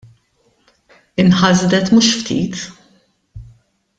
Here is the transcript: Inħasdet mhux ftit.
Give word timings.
Inħasdet 1.23 1.93
mhux 1.97 2.09
ftit. 2.21 2.65